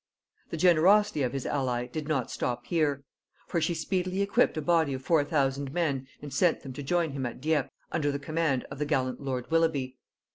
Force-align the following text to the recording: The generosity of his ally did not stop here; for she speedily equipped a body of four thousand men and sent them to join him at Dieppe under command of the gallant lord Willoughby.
The 0.49 0.57
generosity 0.57 1.21
of 1.21 1.31
his 1.31 1.45
ally 1.45 1.85
did 1.85 2.07
not 2.07 2.31
stop 2.31 2.65
here; 2.65 3.03
for 3.47 3.61
she 3.61 3.75
speedily 3.75 4.23
equipped 4.23 4.57
a 4.57 4.61
body 4.63 4.95
of 4.95 5.03
four 5.03 5.23
thousand 5.23 5.71
men 5.73 6.07
and 6.23 6.33
sent 6.33 6.61
them 6.63 6.73
to 6.73 6.81
join 6.81 7.11
him 7.11 7.23
at 7.23 7.39
Dieppe 7.39 7.69
under 7.91 8.17
command 8.17 8.63
of 8.71 8.79
the 8.79 8.85
gallant 8.85 9.21
lord 9.21 9.51
Willoughby. 9.51 9.97